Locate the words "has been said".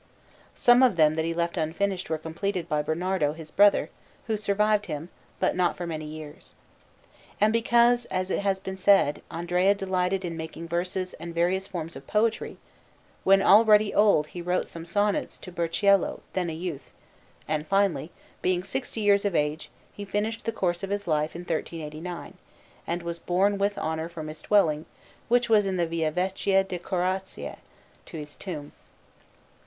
8.39-9.21